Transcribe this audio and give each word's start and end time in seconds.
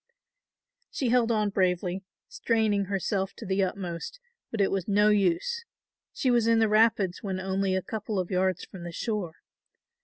She 0.89 1.09
held 1.09 1.31
on 1.31 1.51
bravely, 1.51 2.03
straining 2.27 2.85
herself 2.85 3.35
to 3.35 3.45
the 3.45 3.61
utmost, 3.61 4.19
but 4.49 4.59
it 4.59 4.71
was 4.71 4.87
no 4.87 5.09
use; 5.09 5.63
she 6.11 6.31
was 6.31 6.47
in 6.47 6.57
the 6.57 6.67
rapids 6.67 7.21
when 7.21 7.39
only 7.39 7.75
a 7.75 7.83
couple 7.83 8.17
of 8.17 8.31
yards 8.31 8.65
from 8.65 8.81
the 8.83 8.91
shore. 8.91 9.35